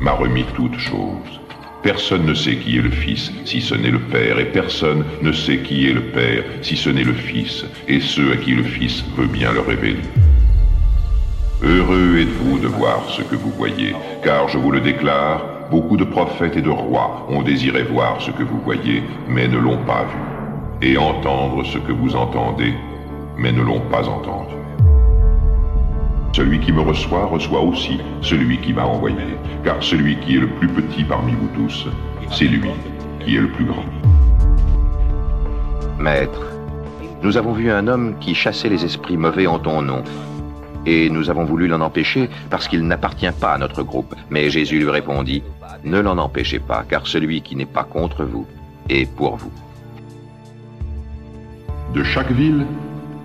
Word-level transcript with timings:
M'a 0.00 0.12
remis 0.12 0.44
toutes 0.54 0.78
choses. 0.78 1.40
Personne 1.82 2.24
ne 2.24 2.32
sait 2.32 2.56
qui 2.56 2.78
est 2.78 2.82
le 2.82 2.90
Fils 2.90 3.30
si 3.44 3.60
ce 3.60 3.74
n'est 3.74 3.90
le 3.90 3.98
Père, 3.98 4.38
et 4.38 4.46
personne 4.46 5.04
ne 5.22 5.30
sait 5.30 5.58
qui 5.58 5.88
est 5.88 5.92
le 5.92 6.00
Père 6.00 6.42
si 6.62 6.76
ce 6.76 6.88
n'est 6.88 7.04
le 7.04 7.12
Fils, 7.12 7.66
et 7.86 8.00
ceux 8.00 8.32
à 8.32 8.36
qui 8.36 8.52
le 8.52 8.62
Fils 8.62 9.04
veut 9.16 9.26
bien 9.26 9.52
le 9.52 9.60
révéler. 9.60 10.00
Heureux 11.62 12.18
êtes-vous 12.18 12.58
de 12.58 12.66
voir 12.66 13.08
ce 13.10 13.20
que 13.22 13.36
vous 13.36 13.50
voyez, 13.50 13.94
car 14.24 14.48
je 14.48 14.56
vous 14.56 14.70
le 14.70 14.80
déclare, 14.80 15.68
beaucoup 15.70 15.98
de 15.98 16.04
prophètes 16.04 16.56
et 16.56 16.62
de 16.62 16.70
rois 16.70 17.26
ont 17.28 17.42
désiré 17.42 17.82
voir 17.82 18.20
ce 18.20 18.30
que 18.30 18.42
vous 18.42 18.60
voyez, 18.64 19.02
mais 19.28 19.48
ne 19.48 19.58
l'ont 19.58 19.84
pas 19.84 20.04
vu, 20.04 20.88
et 20.88 20.96
entendre 20.96 21.64
ce 21.64 21.78
que 21.78 21.92
vous 21.92 22.16
entendez, 22.16 22.74
mais 23.36 23.52
ne 23.52 23.62
l'ont 23.62 23.80
pas 23.90 24.08
entendu. 24.08 24.54
Celui 26.40 26.58
qui 26.58 26.72
me 26.72 26.80
reçoit 26.80 27.26
reçoit 27.26 27.60
aussi 27.60 28.00
celui 28.22 28.56
qui 28.62 28.72
m'a 28.72 28.86
envoyé, 28.86 29.36
car 29.62 29.82
celui 29.82 30.16
qui 30.20 30.36
est 30.36 30.40
le 30.40 30.48
plus 30.48 30.68
petit 30.68 31.04
parmi 31.04 31.34
vous 31.34 31.48
tous, 31.54 31.86
c'est 32.30 32.46
lui 32.46 32.70
qui 33.22 33.36
est 33.36 33.40
le 33.40 33.50
plus 33.50 33.66
grand. 33.66 33.84
Maître, 35.98 36.40
nous 37.22 37.36
avons 37.36 37.52
vu 37.52 37.70
un 37.70 37.86
homme 37.86 38.14
qui 38.20 38.34
chassait 38.34 38.70
les 38.70 38.86
esprits 38.86 39.18
mauvais 39.18 39.46
en 39.46 39.58
ton 39.58 39.82
nom, 39.82 40.02
et 40.86 41.10
nous 41.10 41.28
avons 41.28 41.44
voulu 41.44 41.68
l'en 41.68 41.82
empêcher 41.82 42.30
parce 42.48 42.68
qu'il 42.68 42.86
n'appartient 42.86 43.32
pas 43.38 43.52
à 43.52 43.58
notre 43.58 43.82
groupe. 43.82 44.14
Mais 44.30 44.48
Jésus 44.48 44.78
lui 44.78 44.88
répondit, 44.88 45.42
Ne 45.84 46.00
l'en 46.00 46.16
empêchez 46.16 46.58
pas, 46.58 46.86
car 46.88 47.06
celui 47.06 47.42
qui 47.42 47.54
n'est 47.54 47.66
pas 47.66 47.84
contre 47.84 48.24
vous 48.24 48.46
est 48.88 49.04
pour 49.04 49.36
vous. 49.36 49.52
De 51.92 52.02
chaque 52.02 52.32
ville, 52.32 52.64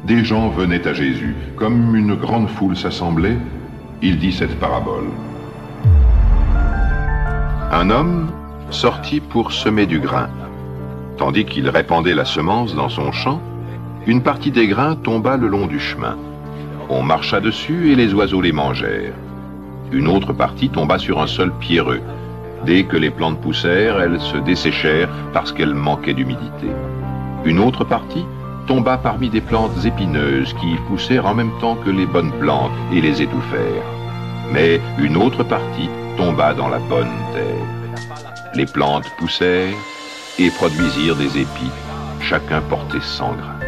des 0.05 0.23
gens 0.23 0.49
venaient 0.49 0.87
à 0.87 0.93
Jésus. 0.93 1.35
Comme 1.55 1.95
une 1.95 2.15
grande 2.15 2.49
foule 2.49 2.77
s'assemblait, 2.77 3.37
il 4.01 4.19
dit 4.19 4.31
cette 4.31 4.59
parabole. 4.59 5.09
Un 7.71 7.89
homme 7.89 8.29
sortit 8.69 9.19
pour 9.19 9.51
semer 9.51 9.85
du 9.85 9.99
grain. 9.99 10.29
Tandis 11.17 11.45
qu'il 11.45 11.69
répandait 11.69 12.13
la 12.13 12.25
semence 12.25 12.75
dans 12.75 12.89
son 12.89 13.11
champ, 13.11 13.41
une 14.05 14.21
partie 14.21 14.51
des 14.51 14.67
grains 14.67 14.95
tomba 14.95 15.37
le 15.37 15.47
long 15.47 15.65
du 15.65 15.79
chemin. 15.79 16.17
On 16.89 17.01
marcha 17.01 17.39
dessus 17.39 17.91
et 17.91 17.95
les 17.95 18.13
oiseaux 18.13 18.41
les 18.41 18.51
mangèrent. 18.51 19.13
Une 19.91 20.07
autre 20.07 20.33
partie 20.33 20.69
tomba 20.69 20.99
sur 20.99 21.19
un 21.19 21.27
sol 21.27 21.51
pierreux. 21.59 22.01
Dès 22.65 22.83
que 22.83 22.97
les 22.97 23.09
plantes 23.09 23.41
poussèrent, 23.41 23.99
elles 23.99 24.19
se 24.19 24.37
desséchèrent 24.37 25.09
parce 25.33 25.51
qu'elles 25.51 25.73
manquaient 25.73 26.13
d'humidité. 26.13 26.67
Une 27.45 27.59
autre 27.59 27.83
partie 27.83 28.25
tomba 28.67 28.97
parmi 28.97 29.29
des 29.29 29.41
plantes 29.41 29.85
épineuses 29.85 30.53
qui 30.53 30.75
poussèrent 30.87 31.25
en 31.25 31.35
même 31.35 31.51
temps 31.59 31.75
que 31.75 31.89
les 31.89 32.05
bonnes 32.05 32.31
plantes 32.39 32.71
et 32.93 33.01
les 33.01 33.21
étouffèrent. 33.21 33.83
Mais 34.51 34.79
une 34.99 35.17
autre 35.17 35.43
partie 35.43 35.89
tomba 36.17 36.53
dans 36.53 36.69
la 36.69 36.79
bonne 36.79 37.11
terre. 37.33 38.13
Les 38.53 38.65
plantes 38.65 39.09
poussèrent 39.17 39.73
et 40.39 40.49
produisirent 40.49 41.15
des 41.15 41.39
épis, 41.39 41.71
chacun 42.21 42.61
portait 42.61 43.01
cent 43.01 43.33
grains. 43.33 43.59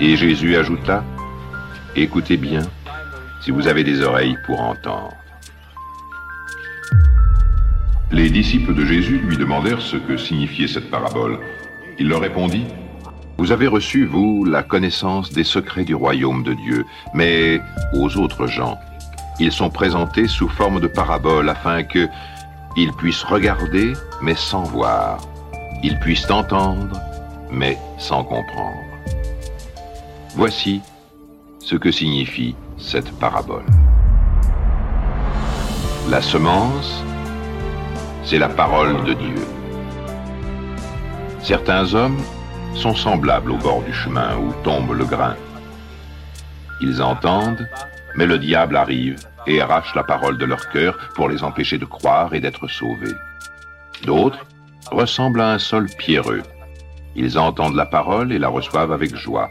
Et 0.00 0.16
Jésus 0.16 0.56
ajouta, 0.56 1.04
Écoutez 1.96 2.36
bien, 2.36 2.62
si 3.40 3.50
vous 3.50 3.66
avez 3.66 3.82
des 3.82 4.02
oreilles 4.02 4.38
pour 4.46 4.60
entendre. 4.60 5.16
Les 8.12 8.30
disciples 8.30 8.74
de 8.74 8.84
Jésus 8.84 9.18
lui 9.18 9.36
demandèrent 9.36 9.80
ce 9.80 9.96
que 9.96 10.16
signifiait 10.16 10.68
cette 10.68 10.90
parabole. 10.90 11.38
Il 11.98 12.08
leur 12.08 12.20
répondit, 12.20 12.64
vous 13.40 13.52
avez 13.52 13.68
reçu, 13.68 14.04
vous, 14.04 14.44
la 14.44 14.62
connaissance 14.62 15.32
des 15.32 15.44
secrets 15.44 15.84
du 15.84 15.94
royaume 15.94 16.42
de 16.42 16.52
Dieu, 16.52 16.84
mais 17.14 17.58
aux 17.94 18.18
autres 18.18 18.46
gens, 18.46 18.78
ils 19.38 19.50
sont 19.50 19.70
présentés 19.70 20.28
sous 20.28 20.46
forme 20.46 20.78
de 20.78 20.86
paraboles 20.86 21.48
afin 21.48 21.82
que 21.82 22.06
ils 22.76 22.92
puissent 22.92 23.22
regarder, 23.22 23.94
mais 24.20 24.34
sans 24.34 24.64
voir, 24.64 25.26
ils 25.82 25.98
puissent 26.00 26.30
entendre, 26.30 27.00
mais 27.50 27.78
sans 27.96 28.24
comprendre. 28.24 28.84
Voici 30.36 30.82
ce 31.60 31.76
que 31.76 31.90
signifie 31.90 32.54
cette 32.76 33.10
parabole. 33.18 33.64
La 36.10 36.20
semence, 36.20 37.02
c'est 38.22 38.38
la 38.38 38.50
parole 38.50 39.02
de 39.04 39.14
Dieu. 39.14 39.46
Certains 41.42 41.94
hommes 41.94 42.18
sont 42.74 42.94
semblables 42.94 43.50
au 43.52 43.56
bord 43.56 43.82
du 43.82 43.92
chemin 43.92 44.36
où 44.36 44.52
tombe 44.62 44.92
le 44.92 45.04
grain. 45.04 45.36
Ils 46.80 47.02
entendent, 47.02 47.68
mais 48.16 48.26
le 48.26 48.38
diable 48.38 48.76
arrive 48.76 49.18
et 49.46 49.60
arrache 49.60 49.94
la 49.94 50.02
parole 50.02 50.38
de 50.38 50.44
leur 50.44 50.68
cœur 50.70 50.96
pour 51.14 51.28
les 51.28 51.42
empêcher 51.42 51.78
de 51.78 51.84
croire 51.84 52.34
et 52.34 52.40
d'être 52.40 52.68
sauvés. 52.68 53.14
D'autres 54.04 54.46
ressemblent 54.90 55.40
à 55.40 55.52
un 55.52 55.58
sol 55.58 55.88
pierreux. 55.98 56.42
Ils 57.16 57.38
entendent 57.38 57.74
la 57.74 57.86
parole 57.86 58.32
et 58.32 58.38
la 58.38 58.48
reçoivent 58.48 58.92
avec 58.92 59.14
joie, 59.14 59.50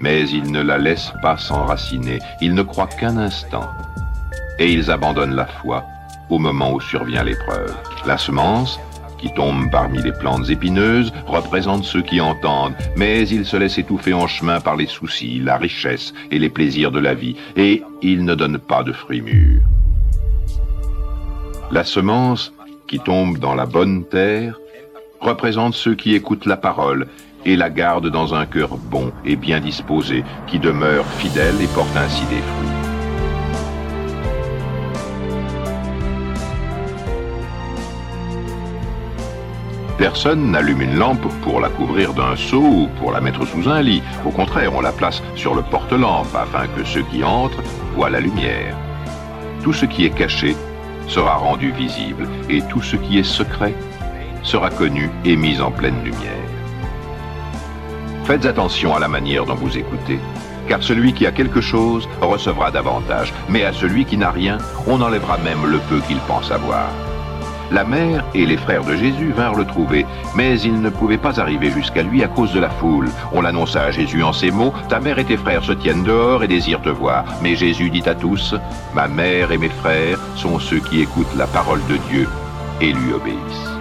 mais 0.00 0.28
ils 0.28 0.50
ne 0.50 0.62
la 0.62 0.78
laissent 0.78 1.12
pas 1.22 1.36
s'enraciner, 1.36 2.18
ils 2.40 2.54
ne 2.54 2.62
croient 2.62 2.86
qu'un 2.86 3.16
instant, 3.16 3.68
et 4.58 4.70
ils 4.72 4.90
abandonnent 4.90 5.34
la 5.34 5.46
foi 5.46 5.84
au 6.30 6.38
moment 6.38 6.72
où 6.72 6.80
survient 6.80 7.24
l'épreuve. 7.24 7.74
La 8.06 8.18
semence, 8.18 8.78
qui 9.18 9.32
tombent 9.32 9.70
parmi 9.70 10.02
les 10.02 10.12
plantes 10.12 10.48
épineuses, 10.48 11.12
représentent 11.26 11.84
ceux 11.84 12.02
qui 12.02 12.20
entendent, 12.20 12.74
mais 12.96 13.28
ils 13.28 13.44
se 13.44 13.56
laissent 13.56 13.78
étouffer 13.78 14.14
en 14.14 14.26
chemin 14.26 14.60
par 14.60 14.76
les 14.76 14.86
soucis, 14.86 15.40
la 15.40 15.56
richesse 15.56 16.14
et 16.30 16.38
les 16.38 16.50
plaisirs 16.50 16.90
de 16.90 17.00
la 17.00 17.14
vie, 17.14 17.36
et 17.56 17.82
ils 18.02 18.24
ne 18.24 18.34
donnent 18.34 18.58
pas 18.58 18.82
de 18.82 18.92
fruits 18.92 19.22
mûrs. 19.22 19.62
La 21.70 21.84
semence, 21.84 22.52
qui 22.86 22.98
tombe 22.98 23.38
dans 23.38 23.54
la 23.54 23.66
bonne 23.66 24.04
terre, 24.04 24.58
représente 25.20 25.74
ceux 25.74 25.94
qui 25.94 26.14
écoutent 26.14 26.46
la 26.46 26.56
parole 26.56 27.06
et 27.44 27.56
la 27.56 27.70
gardent 27.70 28.10
dans 28.10 28.34
un 28.34 28.46
cœur 28.46 28.76
bon 28.76 29.12
et 29.24 29.36
bien 29.36 29.60
disposé, 29.60 30.24
qui 30.46 30.58
demeure 30.58 31.06
fidèle 31.18 31.60
et 31.60 31.66
porte 31.68 31.96
ainsi 31.96 32.24
des 32.26 32.40
fruits. 32.40 32.77
Personne 39.98 40.52
n'allume 40.52 40.82
une 40.82 40.96
lampe 40.96 41.26
pour 41.42 41.60
la 41.60 41.68
couvrir 41.68 42.14
d'un 42.14 42.36
seau 42.36 42.62
ou 42.62 42.88
pour 43.00 43.10
la 43.10 43.20
mettre 43.20 43.44
sous 43.44 43.68
un 43.68 43.82
lit. 43.82 44.00
Au 44.24 44.30
contraire, 44.30 44.72
on 44.72 44.80
la 44.80 44.92
place 44.92 45.20
sur 45.34 45.56
le 45.56 45.62
porte-lampe 45.62 46.32
afin 46.36 46.68
que 46.68 46.84
ceux 46.84 47.02
qui 47.02 47.24
entrent 47.24 47.64
voient 47.96 48.08
la 48.08 48.20
lumière. 48.20 48.76
Tout 49.64 49.72
ce 49.72 49.86
qui 49.86 50.06
est 50.06 50.10
caché 50.10 50.56
sera 51.08 51.34
rendu 51.34 51.72
visible 51.72 52.28
et 52.48 52.62
tout 52.62 52.80
ce 52.80 52.94
qui 52.94 53.18
est 53.18 53.24
secret 53.24 53.74
sera 54.44 54.70
connu 54.70 55.10
et 55.24 55.34
mis 55.34 55.60
en 55.60 55.72
pleine 55.72 56.04
lumière. 56.04 56.46
Faites 58.22 58.46
attention 58.46 58.94
à 58.94 59.00
la 59.00 59.08
manière 59.08 59.46
dont 59.46 59.56
vous 59.56 59.76
écoutez, 59.76 60.20
car 60.68 60.80
celui 60.80 61.12
qui 61.12 61.26
a 61.26 61.32
quelque 61.32 61.60
chose 61.60 62.08
recevra 62.20 62.70
davantage, 62.70 63.34
mais 63.48 63.64
à 63.64 63.72
celui 63.72 64.04
qui 64.04 64.16
n'a 64.16 64.30
rien, 64.30 64.58
on 64.86 65.00
enlèvera 65.00 65.38
même 65.38 65.66
le 65.66 65.78
peu 65.78 65.98
qu'il 66.06 66.18
pense 66.18 66.52
avoir. 66.52 66.88
La 67.70 67.84
mère 67.84 68.24
et 68.34 68.46
les 68.46 68.56
frères 68.56 68.84
de 68.84 68.96
Jésus 68.96 69.32
vinrent 69.32 69.54
le 69.54 69.66
trouver, 69.66 70.06
mais 70.34 70.58
ils 70.60 70.80
ne 70.80 70.88
pouvaient 70.88 71.18
pas 71.18 71.38
arriver 71.38 71.70
jusqu'à 71.70 72.02
lui 72.02 72.24
à 72.24 72.28
cause 72.28 72.52
de 72.52 72.60
la 72.60 72.70
foule. 72.70 73.08
On 73.32 73.42
l'annonça 73.42 73.82
à 73.82 73.90
Jésus 73.90 74.22
en 74.22 74.32
ces 74.32 74.50
mots, 74.50 74.72
Ta 74.88 75.00
mère 75.00 75.18
et 75.18 75.24
tes 75.24 75.36
frères 75.36 75.64
se 75.64 75.72
tiennent 75.72 76.04
dehors 76.04 76.42
et 76.42 76.48
désirent 76.48 76.82
te 76.82 76.88
voir. 76.88 77.24
Mais 77.42 77.56
Jésus 77.56 77.90
dit 77.90 78.08
à 78.08 78.14
tous, 78.14 78.54
Ma 78.94 79.06
mère 79.06 79.52
et 79.52 79.58
mes 79.58 79.68
frères 79.68 80.18
sont 80.36 80.58
ceux 80.58 80.80
qui 80.80 81.00
écoutent 81.00 81.36
la 81.36 81.46
parole 81.46 81.80
de 81.88 81.96
Dieu 82.08 82.28
et 82.80 82.92
lui 82.92 83.12
obéissent. 83.12 83.77